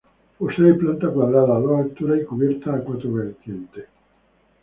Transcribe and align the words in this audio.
Posee 0.39 0.73
planta 0.73 1.09
cuadrada, 1.09 1.59
dos 1.59 1.79
alturas 1.79 2.19
y 2.19 2.25
cubierta 2.25 2.73
a 2.73 2.79
cuatro 2.83 3.13
vertientes. 3.13 3.85